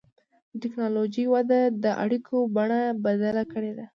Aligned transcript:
د 0.51 0.53
ټکنالوجۍ 0.63 1.25
وده 1.33 1.59
د 1.83 1.85
اړیکو 2.03 2.37
بڼه 2.55 2.81
بدله 3.05 3.43
کړې 3.53 3.71
ده. 3.77 3.85